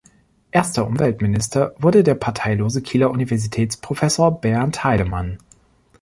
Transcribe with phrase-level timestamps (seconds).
[0.49, 5.37] Erster Umweltminister wurde der parteilose Kieler Universitätsprofessor Berndt Heydemann.